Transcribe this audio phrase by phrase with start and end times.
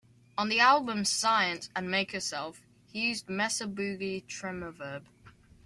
[0.35, 2.61] On the albums "Science" and "Make Yourself"
[2.91, 5.03] he used a Mesa Boogie Tremoverb.